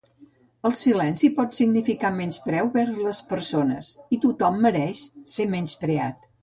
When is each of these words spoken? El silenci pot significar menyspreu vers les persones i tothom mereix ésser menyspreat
El 0.69 0.71
silenci 0.79 1.29
pot 1.39 1.53
significar 1.59 2.11
menyspreu 2.17 2.73
vers 2.79 2.91
les 3.09 3.23
persones 3.35 3.95
i 4.17 4.21
tothom 4.27 4.63
mereix 4.67 5.09
ésser 5.27 5.51
menyspreat 5.57 6.31